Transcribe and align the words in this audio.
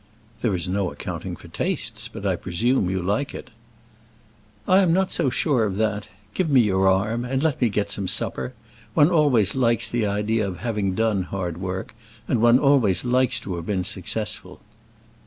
"There 0.41 0.55
is 0.55 0.67
no 0.67 0.91
accounting 0.91 1.35
for 1.35 1.47
tastes, 1.47 2.07
but 2.07 2.25
I 2.25 2.35
presume 2.35 2.89
you 2.89 3.03
like 3.03 3.35
it." 3.35 3.51
"I 4.67 4.79
am 4.81 4.93
not 4.93 5.11
so 5.11 5.29
sure 5.29 5.63
of 5.63 5.77
that. 5.77 6.09
Give 6.33 6.49
me 6.49 6.59
your 6.61 6.87
arm, 6.87 7.23
and 7.23 7.43
let 7.43 7.61
me 7.61 7.69
get 7.69 7.91
some 7.91 8.07
supper. 8.07 8.53
One 8.95 9.11
always 9.11 9.53
likes 9.55 9.91
the 9.91 10.07
idea 10.07 10.47
of 10.47 10.57
having 10.61 10.95
done 10.95 11.21
hard 11.21 11.59
work, 11.59 11.93
and 12.27 12.41
one 12.41 12.57
always 12.57 13.05
likes 13.05 13.39
to 13.41 13.57
have 13.57 13.67
been 13.67 13.83
successful." 13.83 14.59